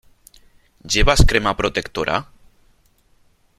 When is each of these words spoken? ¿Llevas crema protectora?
¿Llevas 0.91 1.23
crema 1.29 1.53
protectora? 1.55 2.25